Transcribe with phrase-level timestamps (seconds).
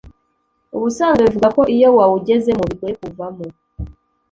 [0.75, 3.45] ubusanzwe bivugwa ko iyo wawugezemo bigoye kuwuvamo